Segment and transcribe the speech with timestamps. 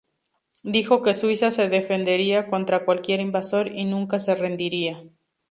[0.63, 5.03] Dijo que Suiza se defendería contra cualquier invasor y "nunca se rendiría".